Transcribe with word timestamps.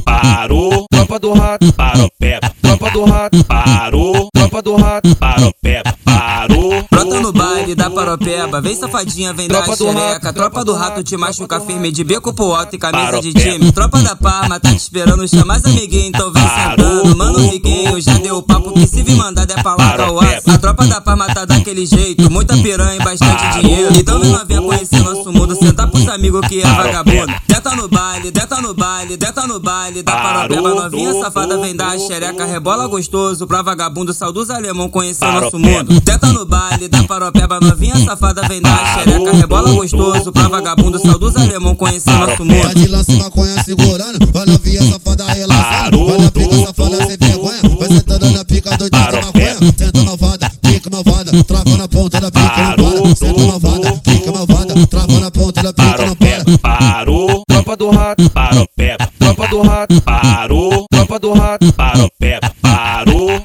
parou. 0.00 0.86
Tropa 0.90 1.18
do 1.18 1.32
rato, 1.32 1.72
paropeba. 1.72 2.52
Tropa 2.62 2.90
do 2.90 3.04
rato, 3.04 3.44
parou. 3.44 4.28
Tropa 4.34 4.62
do 4.62 4.76
rato, 4.76 5.16
paropeba, 5.16 5.94
parou. 6.04 6.84
Brota 6.90 7.20
no 7.20 7.32
baile 7.32 7.74
da 7.74 7.90
paropeba, 7.90 8.60
vem 8.60 8.74
safadinha, 8.74 9.32
vem 9.32 9.48
Tropa 9.48 9.70
da 9.70 9.76
xereca. 9.76 10.32
Tropa 10.32 10.64
do 10.64 10.74
rato 10.74 11.02
te 11.02 11.16
machuca 11.16 11.60
firme 11.60 11.90
de 11.90 12.04
beco 12.04 12.32
pro 12.32 12.54
alto 12.54 12.74
e 12.76 12.78
camisa 12.78 13.20
de 13.20 13.32
time. 13.32 13.72
Tropa 13.72 13.98
da 14.00 14.16
Parma 14.16 14.60
tá 14.60 14.70
te 14.70 14.78
esperando, 14.78 15.26
chama 15.28 15.56
as 15.56 15.64
amiguinhas, 15.64 16.08
então 16.08 16.32
vem 16.32 16.42
Parou. 16.42 16.70
sentando. 16.70 17.16
Mano 17.16 17.38
Riguinho 17.38 18.00
já 18.00 18.14
deu 18.14 18.36
o 18.36 18.42
papo 18.42 18.72
que 18.72 18.86
se 18.86 19.02
vir 19.02 19.16
mandar 19.16 19.42
é 19.42 19.62
pra 19.62 19.72
lá 19.72 19.76
Paropeba. 19.76 20.54
A 20.54 20.58
tropa 20.58 20.86
da 20.86 21.00
Parma 21.00 21.26
tá 21.26 21.44
daquele 21.44 21.84
jeito, 21.86 22.30
muita 22.30 22.56
piranha 22.56 22.96
e 23.00 23.04
bastante 23.04 23.42
Parou. 23.42 23.62
dinheiro. 23.62 23.94
Então 23.96 24.20
vem 24.20 24.30
novinha 24.30 24.62
conhecer 24.62 25.00
nosso 25.02 25.32
mundo, 25.32 25.56
sentar 25.56 25.90
pros 25.90 26.08
amigos 26.08 26.46
que 26.46 26.60
é 26.60 26.66
vagabundo. 26.66 27.32
Deta 27.62 27.76
no 27.76 27.88
baile, 27.88 28.32
deta 28.32 28.60
no 28.60 28.74
baile, 28.74 29.16
deta 29.16 29.46
no 29.46 29.60
baile 29.60 30.02
da 30.02 30.16
paropeba. 30.16 30.74
Novinha 30.74 31.14
safada 31.14 31.56
vem 31.58 31.76
dar 31.76 31.96
xereca, 31.96 32.44
rebola 32.44 32.88
gostoso 32.88 33.46
pra 33.46 33.62
vagabundo, 33.62 34.12
saudoso 34.12 34.52
alemão 34.52 34.88
conhecer 34.88 35.30
nosso 35.30 35.60
mundo. 35.60 36.00
Teta 36.00 36.26
no 36.32 36.44
baile 36.44 36.88
da 36.88 37.04
paropeba, 37.04 37.60
novinha 37.60 37.96
safada 38.04 38.42
vem 38.48 38.60
dar 38.60 38.98
xereca, 38.98 39.32
rebola 39.36 39.70
gostoso 39.74 40.32
pra 40.32 40.48
vagabundo, 40.48 40.98
saudoso 40.98 41.38
alemão 41.38 41.76
conhecer 41.76 42.10
nosso 42.10 42.44
mundo. 42.44 42.74
de 42.74 42.88
lance 42.88 43.12
maconha 43.12 43.62
segurando, 43.62 44.26
vai 44.32 44.44
novinha 44.44 44.82
safada 44.82 45.24
relaxando. 45.32 46.06
Vai 46.06 46.18
na 46.18 46.30
pica 46.32 46.56
safada 46.66 46.96
sem 47.06 47.16
vergonha, 47.16 47.60
vai 47.78 47.88
sentando 47.88 48.30
na 48.32 48.44
pica 48.44 48.76
doidinha 48.76 49.06
de 49.06 49.16
maconha. 49.24 49.56
Senta 49.78 50.02
malvada, 50.02 50.52
pica 50.60 50.90
malvada, 50.90 51.44
trava 51.44 51.76
na 51.76 51.86
ponta 51.86 52.20
da 52.20 52.30
pica 52.32 52.76
não 52.76 52.90
para. 52.90 53.14
Senta 53.14 53.40
malvada, 53.46 53.92
pica 54.02 54.32
malvada, 54.32 54.86
trava 54.88 55.20
na 55.20 55.30
ponta 55.30 55.62
da 55.62 55.72
pica 55.72 56.06
não 56.06 56.16
para. 56.16 56.58
Parou. 56.58 57.44
Tropa 57.62 57.76
do 57.76 57.90
rato, 57.90 58.30
paropeba. 58.30 59.08
Tropa 59.20 59.46
do 59.46 59.62
rato, 59.62 60.02
parou. 60.02 60.86
Tropa 60.90 61.18
do 61.20 61.32
rato, 61.32 61.72
parou. 61.72 62.10
Brota 62.18 63.04
no 63.06 63.41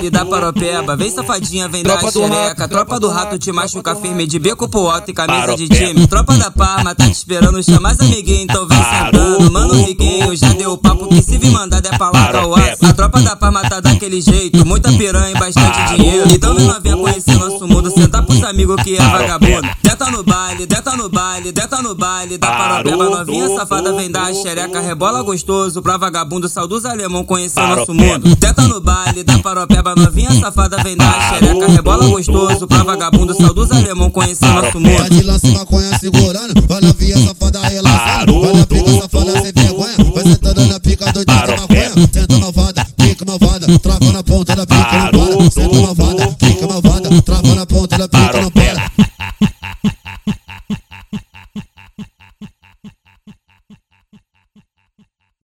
baile 0.00 0.10
da 0.10 0.24
paropeba, 0.24 0.96
vem 0.96 1.10
safadinha, 1.10 1.68
vem 1.68 1.82
da 1.82 1.98
Tropa 1.98 2.12
xereca. 2.12 2.68
Tropa 2.68 2.98
do 2.98 3.08
rato 3.08 3.38
te 3.38 3.52
machuca 3.52 3.94
firme 3.94 4.26
de 4.26 4.38
beco 4.38 4.68
pro 4.68 4.88
alto 4.88 5.10
e 5.10 5.14
camisa 5.14 5.54
de 5.54 5.68
time. 5.68 6.06
Tropa 6.06 6.34
da 6.36 6.50
Parma 6.50 6.94
tá 6.94 7.04
te 7.04 7.12
esperando, 7.12 7.62
chama 7.62 7.90
as 7.90 8.00
amiguinhas, 8.00 8.44
então 8.44 8.66
vem 8.66 8.78
sentando. 8.82 9.50
Mano 9.50 9.74
Riguinho 9.74 10.34
já 10.34 10.48
deu 10.54 10.72
o 10.72 10.78
papo 10.78 11.06
que 11.08 11.22
se 11.22 11.36
vir 11.36 11.50
mandar 11.50 11.78
é 11.84 11.96
pra 11.98 12.06
lá 12.06 12.26
Paropeba. 12.26 12.88
A 12.88 12.92
tropa 12.94 13.20
da 13.20 13.36
Parma 13.36 13.62
tá 13.62 13.80
daquele 13.80 14.20
jeito, 14.20 14.64
muita 14.66 14.90
piranha 14.92 15.30
e 15.36 15.38
bastante 15.38 15.96
dinheiro. 15.96 16.30
Então 16.32 16.54
vem 16.54 16.66
novinha 16.66 16.96
conhecer 16.96 17.36
nosso 17.36 17.66
mundo, 17.66 17.90
sentar 17.90 18.24
pros 18.24 18.42
amigos 18.44 18.82
que 18.82 18.96
é 18.96 19.02
vagabundo. 19.02 19.68
Deta 19.82 20.10
no 20.10 20.22
baile, 20.22 20.66
deta 20.66 20.96
no 20.96 21.08
baile, 21.08 21.52
deta 21.52 21.82
no 21.82 21.94
baile 21.94 22.38
da 22.38 22.46
paropeba. 22.46 23.10
Novinha 23.10 23.48
safada 23.48 23.92
vem 23.92 24.10
dar 24.10 24.32
xereca, 24.32 24.80
rebola 24.80 25.22
gostoso 25.22 25.82
pra 25.82 25.96
vagabundo, 25.98 26.48
saudoso 26.48 26.88
alemão 26.88 27.24
conhecer 27.24 27.60
nosso 27.60 27.92
mundo. 27.92 28.34
Teta 28.36 28.62
no 28.62 28.80
baile 28.80 29.22
da 29.22 29.38
paropeba, 29.38 29.89
novinha 29.94 30.30
safada 30.40 30.76
vem 30.82 30.96
dar 30.96 31.34
xereca, 31.34 31.66
rebola 31.68 32.06
gostoso 32.08 32.66
pra 32.66 32.82
vagabundo, 32.82 33.34
saudoso 33.34 33.74
alemão 33.74 34.10
conhecer 34.10 34.46
nosso 34.46 34.80
mundo. 34.80 35.10
de 35.10 35.22
lance 35.22 35.46
maconha 35.48 35.98
segurando, 35.98 36.66
vai 36.68 36.80
novinha 36.80 37.16
safada 37.18 37.60
relaxando. 37.60 38.40
Vai 38.40 38.52
na 38.54 38.66
pica 38.66 38.92
safada 39.00 39.32
sem 39.42 39.52
vergonha, 39.52 39.96
vai 40.14 40.24
sentando 40.24 40.66
na 40.66 40.80
pica 40.80 41.12
doidinha 41.12 41.46
de 41.46 41.60
maconha. 41.60 41.90
Senta 42.12 42.38
malvada, 42.38 42.86
pica 42.96 43.24
malvada, 43.24 43.78
trava 43.78 44.12
na 44.12 44.22
ponta 44.22 44.56
da 44.56 44.66
pica 44.66 44.98
não 44.98 45.10
para. 45.10 45.50
Senta 45.50 45.80
malvada, 45.80 46.26
pica 46.38 46.66
malvada, 46.66 47.22
trava 47.22 47.54
na 47.54 47.66
ponta 47.66 47.98
da 47.98 48.08
pica 48.08 48.40
não 48.40 48.50
para. 48.50 48.79